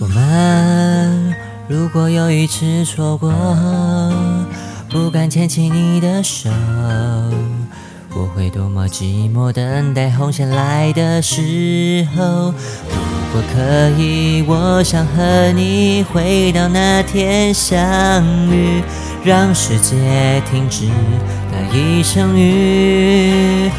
[0.00, 1.34] 我们
[1.68, 3.32] 如果有一次错过，
[4.90, 6.50] 不敢牵起你的手，
[8.10, 12.52] 我会多么寂寞，等待红线来的时候。
[12.52, 18.82] 如果可以，我想和你回到那天相遇，
[19.24, 20.86] 让世界停止
[21.52, 23.70] 那一场雨，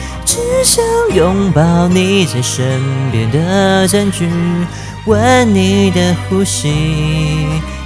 [0.65, 0.83] 想
[1.13, 4.27] 拥抱你在身边的证据。
[5.05, 6.67] 闻你的呼吸，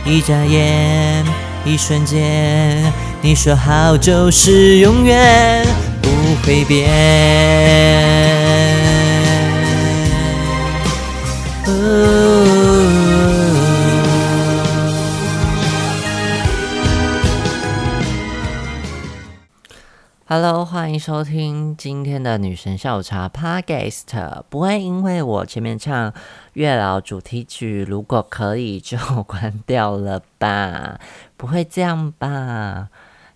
[0.06, 1.26] 一眨眼，
[1.66, 2.82] 一瞬间，
[3.22, 5.68] 你说好就是永远
[6.02, 6.10] 不
[6.46, 8.29] 会变。
[20.32, 24.44] Hello，欢迎收听今天的女神下午茶 Podcast。
[24.48, 26.14] 不会因为我前面唱
[26.53, 31.00] 月老主题曲，如果可以就关掉了吧？
[31.36, 32.90] 不会这样吧？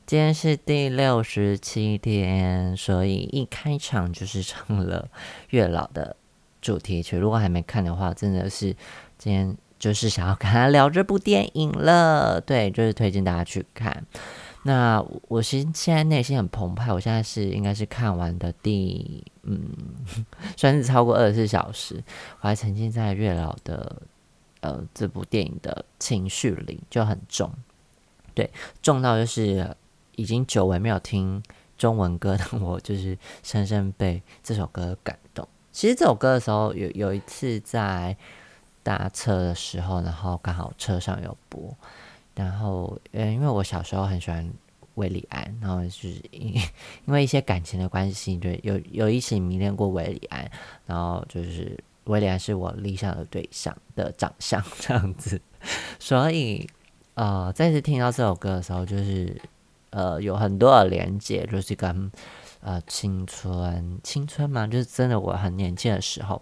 [0.06, 5.08] 今天是第六十七天，所以一开场就是唱了
[5.50, 6.16] 月老的
[6.62, 7.17] 主题曲。
[7.17, 8.67] 如果还没看的话，真的是
[9.17, 12.39] 今天就是想要跟他聊这部电影了。
[12.39, 14.06] 对，就是推荐大家去看。
[14.66, 19.59] 那我现现在内心很澎湃，我现在是应该是看完的第嗯，
[20.55, 22.02] 算是超过二十四小时，
[22.39, 24.02] 我还沉浸在月老的
[24.61, 27.52] 呃这部电影的情绪里，就很重，
[28.33, 28.50] 对，
[28.81, 29.75] 重到就是
[30.16, 31.44] 已经久违没有听
[31.77, 35.45] 中文歌的我，就是深深被这首歌感动。
[35.73, 38.16] 其实这首歌的时候，有有一次在
[38.81, 41.75] 搭车的时候，然后刚好车上有播。
[42.36, 44.52] 然后，呃，因为我小时候很喜欢
[44.95, 46.56] 韦礼安，然后就是 因
[47.06, 50.50] 因为一些感情的关系，对，有有一起迷恋过韦礼安，
[50.88, 55.39] 然后就是韦礼安是我理想的对象的长相这样子，
[55.99, 56.67] 所以
[57.14, 59.39] 呃，再次听到这首歌的时候，就是
[59.92, 62.11] 呃有很多的连接，就是跟
[62.61, 66.42] 呃青春青春嘛，就是真的我很年轻的时候，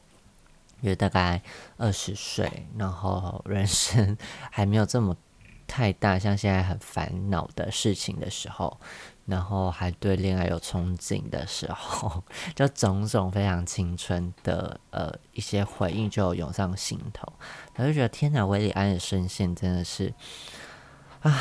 [0.81, 1.41] 就大概
[1.77, 4.17] 二十岁，然后人生
[4.49, 5.15] 还没有这么。
[5.71, 8.77] 太大，像现在很烦恼的事情的时候，
[9.25, 12.21] 然后还对恋爱有憧憬的时候，
[12.53, 17.31] 就种种非常青春的呃一些回应就涌上心头，
[17.77, 20.13] 我就觉得天哪，维里安的声线真的是
[21.21, 21.33] 啊，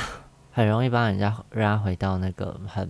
[0.53, 2.89] 很容易帮人家让他回到那个很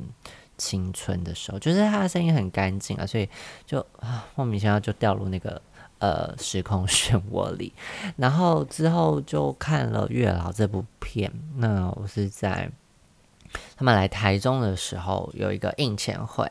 [0.58, 3.26] 青春的时候，就是他的声音很干净啊，所以
[3.64, 5.62] 就啊莫名其妙就掉入那个。
[6.00, 7.72] 呃，时空漩涡里，
[8.16, 11.30] 然后之后就看了《月老》这部片。
[11.56, 12.70] 那我是在
[13.76, 16.46] 他们来台中的时候有一个映前会，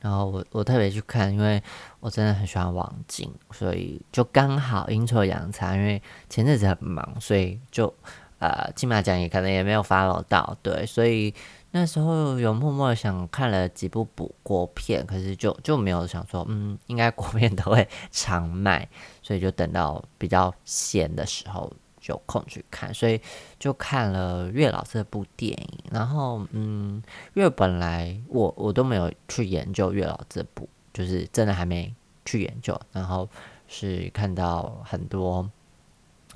[0.00, 1.62] 然后我我特别去看，因为
[2.00, 7.92] 我真的很喜欢王晶，所以就刚好阴错阳差，因为前阵子很忙，所以就
[8.38, 11.34] 呃金马奖也可能也没有 follow 到，对，所以。
[11.76, 18.88] 那时候有默默想看了几部补国片，可是就就没有想说，嗯，应该国片都会常卖，
[19.20, 21.72] 所以就等到比较闲的时候
[22.06, 23.20] 有空去看，所以
[23.58, 25.80] 就看了《月老》这部电影。
[25.90, 27.02] 然后，嗯，
[27.34, 31.92] 因为本来我我都没有去研究《月老》这部，就是真的还没
[32.24, 33.28] 去研究，然后
[33.66, 35.50] 是看到很多。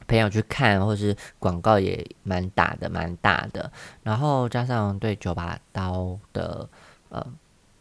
[0.08, 3.70] 朋友去看，或是广告也蛮大的，蛮大的。
[4.02, 6.68] 然后加上对九把刀的
[7.10, 7.24] 呃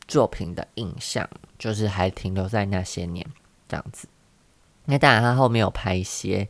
[0.07, 1.27] 作品的印象，
[1.57, 3.25] 就是还停留在那些年
[3.67, 4.07] 这样子。
[4.85, 6.47] 那当然，他后面有拍一些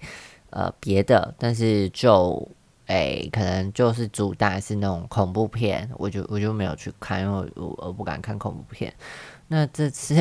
[0.50, 2.50] 呃别的，但是就
[2.88, 8.94] 诶，可能就是主打是那种恐怖片，我就我就没有去看，因为我我不敢看恐怖片。
[9.48, 10.16] 那这次。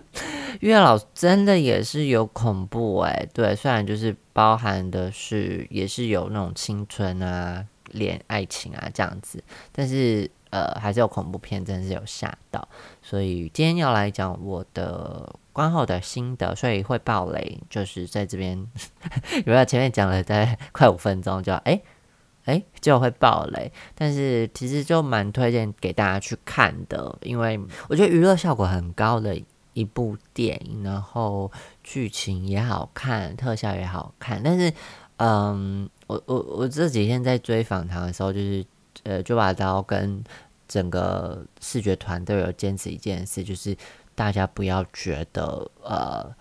[0.60, 9.42] 月老真的也是有恐怖哎，对，虽然就是包含的是也是有那种青春啊、恋爱情啊这样子，
[9.72, 12.66] 但是呃还是有恐怖片，真的是有吓到。
[13.02, 18.56] 所以今天要来讲我的观后的心得，所以会爆雷，就是在这边，
[19.44, 21.80] 因为前面讲了在快五分钟，就哎
[22.44, 29.36] 哎就会爆雷，但是其实就蛮推荐给大家去看的，因为我觉得娱乐效果很高的。
[29.74, 31.50] 一部电影，然后
[31.82, 34.72] 剧情也好看，特效也好看，但是，
[35.16, 38.64] 嗯，我我我这几天在追访谈的时候，就是
[39.04, 40.22] 呃，就把刀跟
[40.68, 43.76] 整个视觉团队有坚持一件事，就是
[44.14, 46.34] 大家不要觉得呃，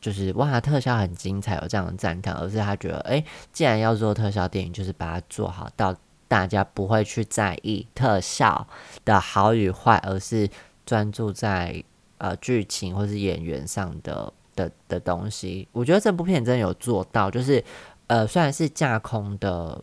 [0.00, 5.94] 就是哇，特效很精彩，有这样的赞叹，而是他觉得，哎，既然要做特效电影，就是把它做好，到
[6.28, 8.68] 大家不会去在意特效
[9.04, 10.48] 的好与坏，而是
[10.86, 11.82] 专注在。
[12.20, 17.64] 呃，剧情或是演员上的的的东西，我觉得这部片真的有做到，就是
[18.08, 19.82] 呃，虽然是架空的，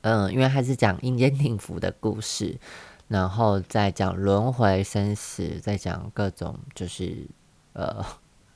[0.00, 2.58] 嗯，因为它是讲阴间定符的故事，
[3.08, 7.26] 然后再讲轮回生死，再讲各种就是
[7.74, 8.02] 呃，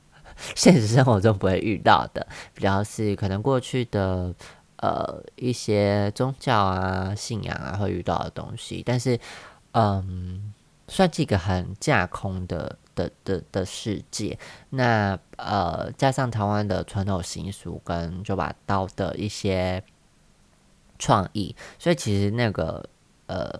[0.56, 4.34] 现实生活中不会遇到的，比较是可能过去的
[4.76, 9.20] 呃一些宗教啊、信仰啊会遇到的东西，但是
[9.72, 10.54] 嗯，
[10.88, 12.78] 算是一个很架空的。
[12.96, 14.38] 的的的世界，
[14.70, 19.84] 那呃，加上台湾的传统习俗跟就把刀的一些
[20.98, 22.88] 创意，所以其实那个
[23.26, 23.52] 呃，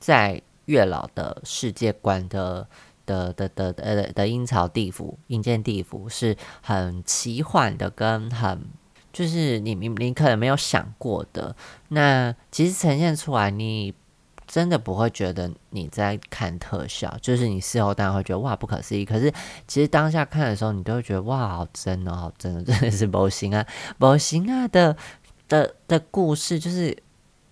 [0.00, 2.66] 在月老的世界观的
[3.04, 8.66] 的的的的的阴曹地府、阴间地府是很奇幻的，跟很
[9.12, 11.54] 就是你你你可能没有想过的，
[11.90, 13.94] 那其实呈现出来你。
[14.46, 19.04] 真的不会觉得你在看特效，就是你事后当然会觉得哇不可思议。
[19.04, 19.32] 可是
[19.66, 23.66] 其实当下看的时候，你都会觉得哇好真哦，真的， 真的是模型啊，
[23.98, 24.96] 模型啊的
[25.48, 26.96] 的的故事，就是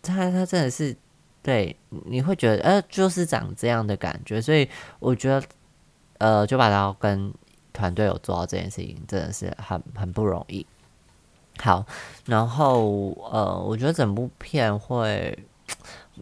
[0.03, 0.97] 他他真的是
[1.43, 4.41] 对，你会觉得呃就是长这样的感觉。
[4.41, 4.69] 所以
[5.01, 5.45] 我觉得
[6.19, 7.35] 呃就把它跟
[7.73, 10.65] 团队有做到这件事情，真的是很很不容易。
[11.59, 11.85] 好，
[12.27, 15.37] 然后呃我觉得整部片会。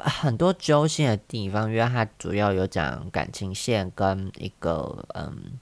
[0.01, 5.59] 很多揪心的地方，因为它主要有讲感情线跟一个嗯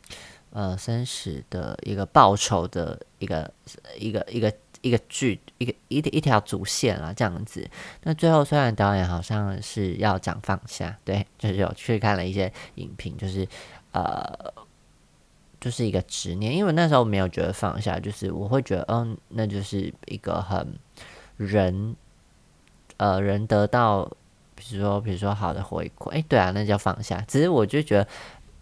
[0.51, 3.53] 呃生死的一个报仇的一个
[3.99, 7.69] 一个一个一个剧一个一一条主线啊，这样子。
[8.05, 13.47] 那最后虽然导演好像是要讲放下，对，就是有去看了一些影评，就是
[13.91, 14.55] 呃
[15.61, 20.79] 就是一个执念，因为那时候没有觉得放下，就是我会觉得嗯，那就是一个很
[21.37, 21.97] 人
[22.97, 24.09] 呃人得到。
[24.61, 27.19] 比如说，比如说好的回馈，哎，对啊，那叫放下。
[27.27, 28.07] 只是我就觉得，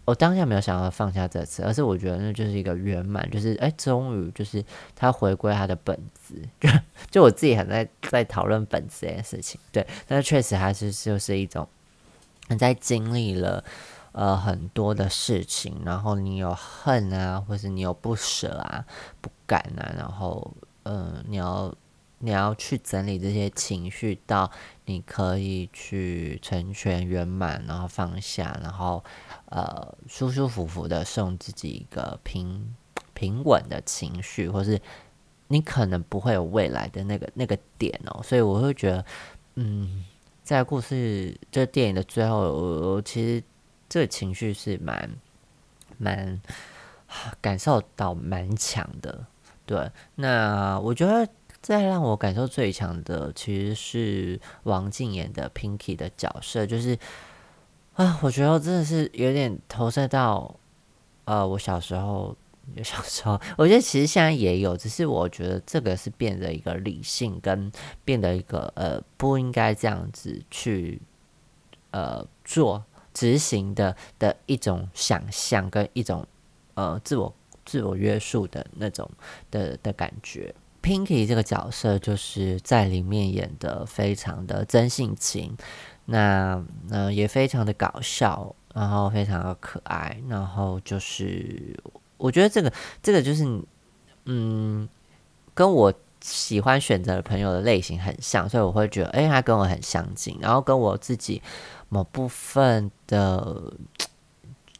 [0.05, 4.63] 我当下没有想要放下这次，而是我觉得那就是一个圆满，就是哎，终于就是
[4.95, 6.41] 他回归他的本质。
[7.11, 11.67] 就我自己很在在讨论本质这件事情，对，但是确实还是就是一种
[12.47, 13.61] 你在经历了
[14.13, 18.85] 呃很多的事情，然后你有恨啊，或是你有不舍啊、
[19.19, 20.53] 不敢啊，然后
[20.83, 21.73] 嗯，你要。
[22.21, 24.51] 你要去整理这些情绪，到
[24.85, 29.01] 你可以去成全圆满，然后放下，然后
[29.45, 32.75] 呃舒舒服服的送自己一个平
[33.13, 34.81] 平稳的情绪，或是
[35.47, 38.21] 你可能不会有未来的那个那个点哦。
[38.21, 39.05] 所以我会觉得，
[39.55, 40.03] 嗯，
[40.43, 43.41] 在故事这电影的最后，我其实
[43.87, 45.09] 这情绪是蛮
[45.97, 46.41] 蛮
[47.39, 49.25] 感受到蛮强的。
[49.65, 51.25] 对，那我觉得。
[51.61, 56.97] 再让我感受最强的，其实是王静演的 Pinky 的角色，就是
[57.95, 60.55] 啊，我觉得真的是有点投射到
[61.25, 62.35] 呃，我小时候，
[62.83, 67.71] 小时候，我觉得其实现在也有，只是我觉得这个是变得一个理性，跟
[68.05, 71.01] 变得一个呃，不应该这样子去
[71.91, 72.83] 呃做
[73.13, 76.25] 执行的的一种想象，跟一种
[76.75, 77.35] 呃自我
[77.65, 79.09] 自我约束的那种
[79.51, 80.55] 的的感觉。
[80.81, 85.55] Pinky 这个角色就是在里面演的非常的真性情，
[86.05, 91.77] 那呃也非常的搞笑，然后非常的可爱，然后就是
[92.17, 92.71] 我觉得这个
[93.03, 93.45] 这个就是
[94.25, 94.87] 嗯
[95.53, 101.41] 跟我喜欢选择的朋友的类型很像，所以我会觉得哎他跟我很相近，然后跟我自己
[101.89, 103.73] 某部分的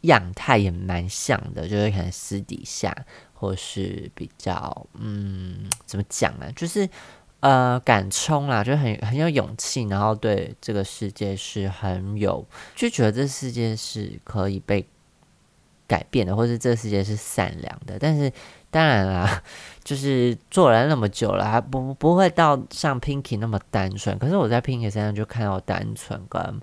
[0.02, 2.96] 样态也蛮像的，就是可能私底下。
[3.42, 6.52] 或是比较嗯，怎么讲呢？
[6.58, 6.90] 就是
[7.40, 14.86] 呃，敢冲啦，就很很有勇气，然后对这个世界是很有，就觉得这世界是可以被
[15.88, 17.98] 改变的，或是这世界是善良的。
[17.98, 18.30] 但是
[18.70, 19.42] 当然啦，
[19.86, 24.20] 就是做了那么久了，还不不会到像 Pinky 那么单纯。
[24.20, 26.62] 可是我在 Pinky 身上就看到单纯跟。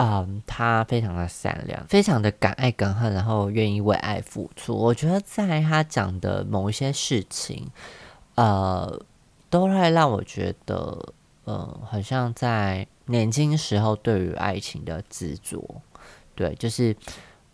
[0.00, 4.72] 嗯，他非常的善良，非常的敢爱敢恨，然后愿意为爱付出。
[4.72, 7.68] 我觉得在他讲的某一些事情，
[8.36, 9.02] 呃，
[9.50, 11.12] 都会让我觉得，
[11.46, 15.82] 呃，好像在年轻时候对于爱情的执着，
[16.36, 16.94] 对，就是，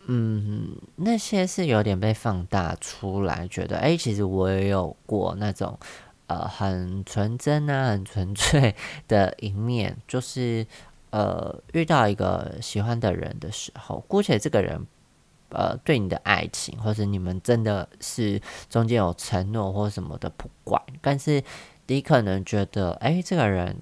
[0.05, 5.79] 嗯，那些是有点被放大出来，觉得，哎，其实我也有过那种，
[6.27, 8.77] 呃，很纯真啊，很纯粹
[9.09, 10.67] 的一面，就是。
[11.15, 14.85] 呃，遇到一个喜欢的人的时候，姑且这个人，
[15.51, 20.83] 呃，对你的爱情，或者你们真的是中间有承诺或什么的，不管。
[21.01, 21.41] 但是
[21.87, 23.77] 你可能觉得，哎，这个人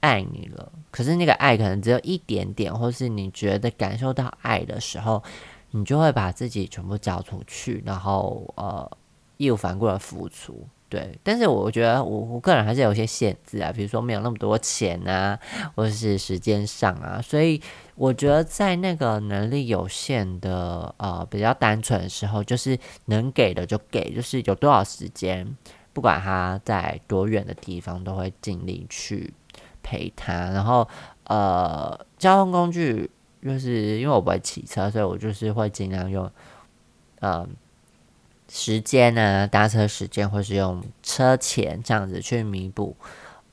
[0.00, 5.22] 爱你了，可是那个爱可能只有一点点，或是你觉得感受到爱的时候，
[5.70, 8.98] 你就会把自己全部交出去，然后呃，
[9.38, 10.68] 义无反顾的付出。
[10.90, 15.38] 对，但是我觉得我我个人还是有些限制啊，比如说没有那么多钱啊，
[15.76, 17.62] 或者是时间上啊，所以
[17.94, 25.56] 我觉得在那个能力有限的呃比较单纯的时候，就是能给的就给，就是有多少时间，
[25.92, 29.32] 不管他在多远的地方，都会尽力去
[29.84, 30.32] 陪他。
[30.50, 30.88] 然后
[31.28, 33.08] 呃，交通工具
[33.44, 36.28] 就是因为我不会骑车，所以我就是会尽量用
[37.20, 37.48] 嗯。
[38.52, 42.96] 时间呢，搭车时间，或是用车钱这样子去弥补，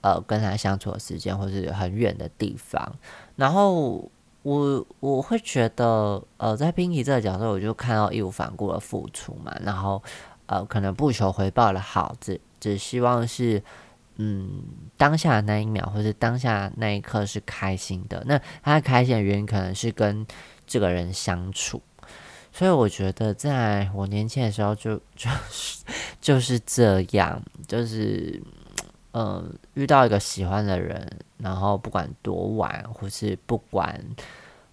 [0.02, 2.96] 呃，跟他相处的时间，或是很远的地方。
[3.36, 4.10] 然后
[4.42, 9.56] 我我会觉得，呃，在 Pinky 这个角色，我就看到义无反顾的付出嘛。
[9.64, 10.02] 然后，
[10.48, 13.62] 呃，可能不求回报的好，只只希望是，
[14.16, 14.64] 嗯，
[14.98, 18.24] 当下的那一秒，或是当下那一刻是开心的。
[18.26, 20.26] 那他开心的原因，可能是跟
[20.66, 21.84] 这个人相处。
[22.58, 25.84] 所以我觉得，在我年轻的时候，就 就是
[26.20, 28.42] 就是这样，就是
[29.14, 34.04] 嗯，遇到一个喜欢的人，然后不管多晚，或是不管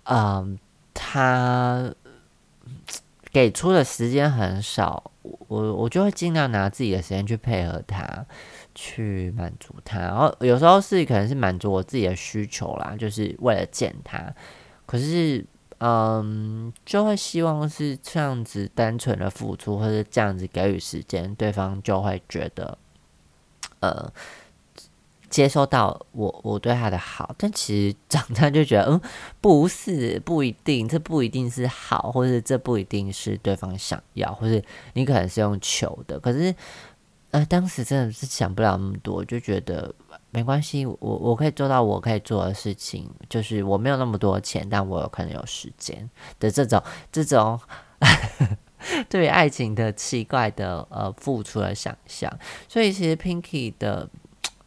[0.04, 0.58] 嗯，
[0.94, 1.94] 他
[3.30, 5.10] 给出的时间很少，
[5.48, 8.24] 我我就会尽量拿自己的时间去配合他，
[8.74, 9.98] 去满足他。
[9.98, 14.34] 然后有时候是可能是满足我自己的需求啦，就是为了见他，
[14.86, 15.44] 可是。
[15.86, 22.78] 嗯，就会希望是这样子单纯的付出，或者这样子给予时间，对方就会觉得，
[23.80, 24.10] 呃，
[25.28, 27.34] 接收到我我对他的好。
[27.36, 29.00] 但其实长大就觉得，嗯，
[29.42, 34.64] 不是不一定，这不一定是好，或者这不一定是对方想要，或者
[34.94, 36.18] 你可能是用求的。
[36.18, 36.54] 可是，
[37.30, 39.94] 呃，当时真的是想不了那么多，就觉得。
[40.34, 46.10] 没关系，我我可以做到我可以做的事情，就是我没有那么多钱，但我有可能有时间
[46.40, 47.60] 的这种这种
[49.08, 52.28] 对于爱情的奇怪的呃付出的想象。
[52.68, 54.10] 所以其实 Pinky 的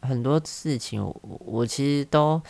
[0.00, 2.40] 很多事情，我我其实都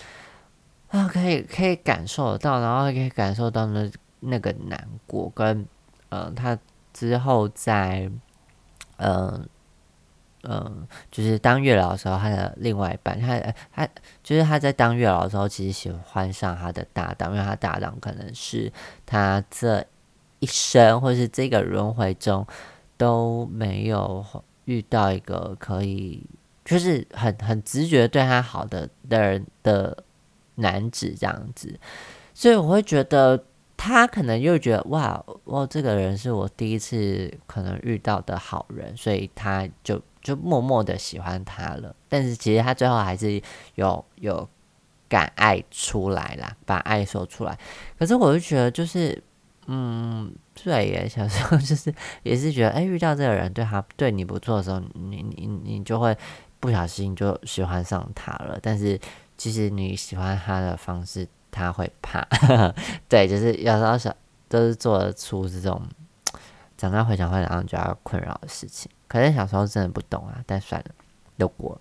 [0.87, 5.67] 啊可以可以感受到，然后可以感受到那那个难过跟
[6.11, 6.57] 呃他
[6.93, 8.09] 之后在
[8.99, 9.49] 嗯。
[10.45, 13.39] 嗯，就是当月老的时候，他的另外一半，他
[13.75, 13.89] 他
[14.23, 18.73] 就是他在当月老的时候，其实喜欢上他的搭档，因为他搭档可能是
[19.05, 19.85] 他这
[20.39, 22.47] 一生或是这个轮回中
[22.97, 24.25] 都没有
[24.67, 26.25] 遇到一个可以
[26.65, 30.05] 就是很很直觉对他好的的人的
[30.55, 31.77] 男子这样子，
[32.33, 33.45] 所以我会觉得
[33.77, 40.01] 他可能又觉得哇，哇，这个人是我第一次可能遇到的好人，所以他就。
[40.29, 43.41] 就默默的喜欢他了，但是其实他最后还是
[43.77, 44.47] 有有
[45.09, 47.59] 敢爱出来啦，把爱说出来。
[47.99, 49.23] 可是我就觉得，就是
[49.69, 56.15] 嗯，对耶，小时候 就是也是觉得，哎，遇到这个人对他对你不错的时候，你你你就会
[56.61, 58.59] 不小心就喜欢上他了。
[58.61, 59.01] 但是
[59.39, 62.29] 其实你喜欢他的方式，他会怕。
[63.09, 64.15] 对，就是有时候小
[64.47, 65.83] 都是做得出这种
[66.79, 68.91] 长大回想会然后就要困扰的事情。
[69.07, 70.91] 可是小时候真的不懂啊，但算了，
[71.37, 71.81] 都过了。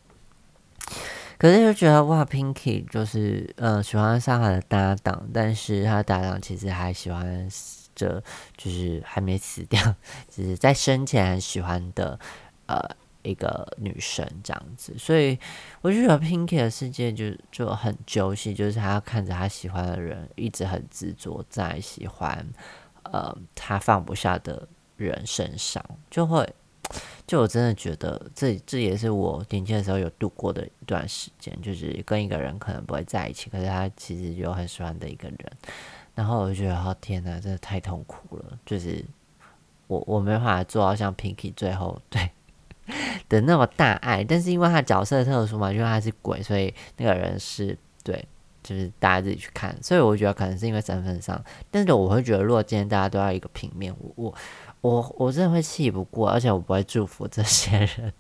[1.38, 7.48] 可是就觉得哇，Pinky 就是呃喜欢上他的搭档，但是他搭档其实还喜欢
[7.94, 8.24] 着，
[8.56, 9.80] 就是还没死掉，
[10.30, 12.20] 就是在生前很喜欢的
[12.66, 12.80] 呃
[13.22, 14.96] 一个女生这样子。
[14.98, 15.38] 所以
[15.82, 22.48] 我就觉得 Pinky 的世界就就很揪心，就是他要看着他喜欢的人一直很执着在喜欢
[23.04, 24.68] 呃他放不下的
[25.06, 26.48] 人身上，就会。
[27.26, 35.52] 就我真的觉得，这这也是我年轻的时候有度过的一段时间，就是跟一个人可能不会在一起，可是他其实有很喜欢的一个人，
[36.16, 39.04] 然后我就觉得，哦天哪，真的太痛苦了，就是
[39.88, 42.32] 我我没办法做到像 Pinky 最后对
[43.28, 48.26] 的那么大爱，但是因为他角色特殊嘛，因为他是鬼，所以那个人是对，
[48.68, 54.36] 就是大家自己去看，所以我觉得可能是因为身份上，但是我会觉得，如果今天大家都要一个平面，我我。
[54.82, 58.14] 我我真的会气不过，而且我不会祝福这些人，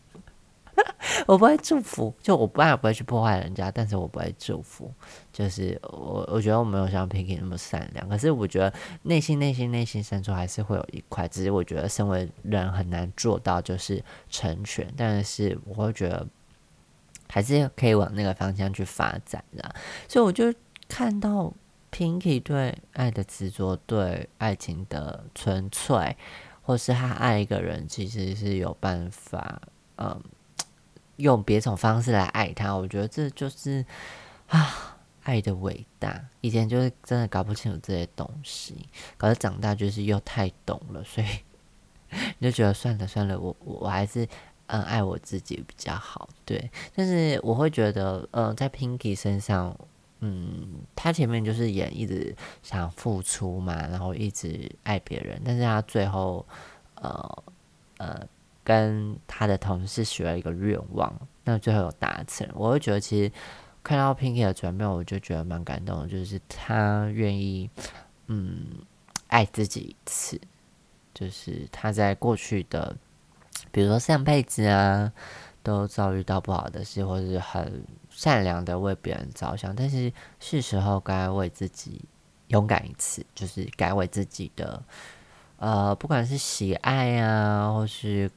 [1.27, 4.91] 我不会祝福，就我不然不会去破坏人家，但是我不会祝福，
[5.31, 8.73] 就是我我觉得我没有像 Pinky 那么善良，可是我觉得
[9.03, 16.27] 内心内心内心深处还是会有一块，只是我觉得身为人很难做到就是成全，但是我会觉得
[17.29, 19.75] 还是可以往那个方向去发展的，
[20.07, 20.53] 所以我就
[20.88, 21.53] 看到
[21.91, 26.15] Pinky 对爱的执着，对爱情的纯粹。
[26.62, 29.62] 或是他爱一个人，其实是有办法，
[29.96, 30.22] 嗯，
[31.15, 32.75] 用别种方式来爱他。
[32.75, 33.86] 我觉得这就是
[34.50, 36.22] 啊，爱的伟大。
[36.41, 38.86] 以前就是真的搞不清楚这些东西，
[39.17, 41.27] 可是长大就是又太懂了，所以
[42.39, 44.27] 你 就觉得算了算了，我我还是
[44.67, 46.29] 嗯爱我自己比较好。
[46.45, 49.77] 对，但是我会觉得，呃，在 Pinky 身上，
[50.19, 56.45] 嗯，他前面就是演一直想付出嘛，然后一直爱别人，但是他最后，
[56.95, 57.43] 呃
[57.97, 58.27] 呃，
[58.63, 63.31] 跟他的同事许了一个愿望，那最后有达成，我会觉得其实。
[63.83, 67.69] 看到 Pinky 的转变，我就觉得蛮感动的，就是他愿意，
[68.25, 68.65] 嗯，
[69.27, 70.38] 爱自己一次，
[71.13, 72.93] 就是他在过去的，
[73.77, 75.13] 比如说上辈子啊，
[75.62, 82.03] 都遭遇到不好的事，或是很善良的为别人着想，但是是时候该为自己
[82.48, 84.84] 勇敢一次，就是该为自己的，
[85.57, 88.31] 呃，不管是喜爱啊，或是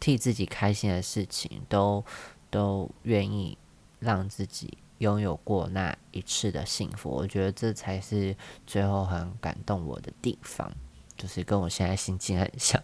[0.00, 2.02] 替自己开心的事情，都
[2.48, 3.58] 都愿意。
[3.98, 8.34] 让自己拥有过那一次的幸福，我觉得这才是
[8.66, 10.70] 最后很感动我的地方，
[11.14, 12.80] 就是跟我现在心境很像，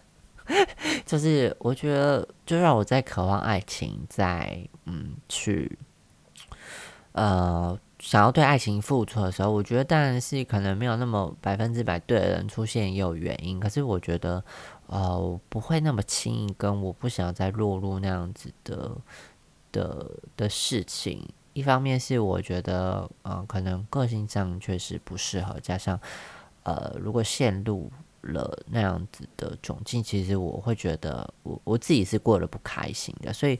[1.13, 5.77] 就是我觉得就让我在渴望爱情，在嗯去
[7.11, 14.43] 呃想要对爱情付出的时候，我觉得当然是可能没有那么百分之百对的人出现也有原因，可是我觉得
[14.87, 18.97] 呃不会那么轻易，跟我不想再落入那样子的。
[19.71, 25.99] 的的事情，一方面是我觉得，嗯，可能个性上确实不适合，加上，
[26.63, 27.91] 呃，如果陷入
[28.23, 33.31] 了那样子的窘境，其实我会觉得，我我自己是过得不开心的。
[33.31, 33.59] 所以，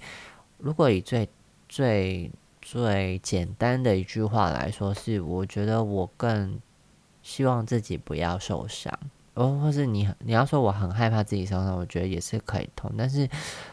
[0.58, 1.28] 如果以最
[1.70, 6.60] 最最简单的一句话来说，是我觉得我更
[7.22, 8.98] 希望自己不要受伤。
[9.36, 13.28] 哦，或是你你要说我很害怕自己受伤，我觉得也是可以痛，但是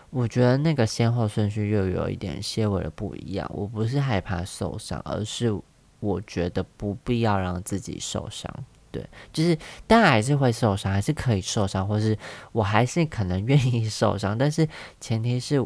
[0.09, 3.49] 我觉得那个先后顺序又有一点些微的不一样。
[3.54, 5.54] 我不是害怕受伤，而是
[6.00, 8.50] 我觉得不必要让自己受伤。
[8.90, 9.56] 对，就是
[9.87, 12.16] 当然还是会受伤，还是可以受伤，或是
[12.52, 14.69] 我还是可能愿意受伤，但是
[15.00, 15.64] 前提是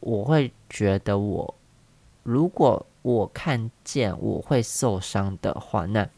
[0.00, 1.54] 我会觉得我
[2.22, 6.08] 如果我看见我会受伤的话，那。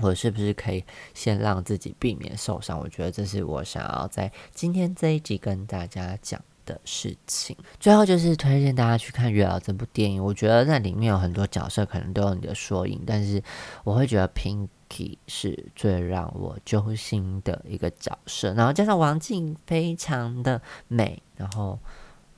[0.00, 2.80] 我是不是可以先让自己避免受伤？
[2.80, 7.56] 我觉得这是我想要在今天这一集跟大家讲的事情。
[7.80, 10.22] 最后就是推荐大家去看《月老》这部电影。
[10.22, 13.42] 我觉得在里面有很多角色可能都有你的缩影，但是
[13.84, 18.52] 我会觉得 Pinky 是最让我揪心的一个角色。
[18.54, 21.78] 然后加上王静非常的美，然后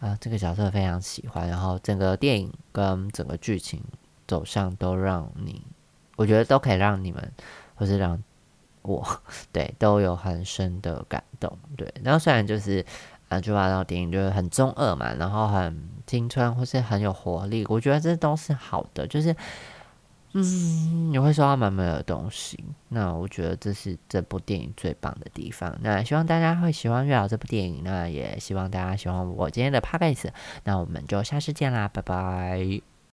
[0.00, 3.82] 啊这个角色非常喜欢，然后整个电影跟整个剧情
[4.26, 5.62] 走向都让你。
[6.16, 7.32] 我觉得都可以让你们，
[7.74, 8.22] 或是让
[8.82, 9.04] 我，
[9.50, 11.58] 对都有很深的感动。
[11.76, 12.86] 对，然后虽然就是
[13.34, 19.06] 那，就看到电影就是很中二嘛，然后很青春或是很有活力，我觉得这都是好的。
[19.06, 19.34] 就是
[20.32, 22.58] 嗯，你会收到满满的东西。
[22.88, 25.76] 那我觉得这是这部电影最棒的地方。
[25.80, 27.82] 那希望大家会喜欢月老这部电影。
[27.84, 30.32] 那也希望大家喜欢我今天的 p o d c a s
[30.64, 32.93] 那我们就下次见啦，拜拜。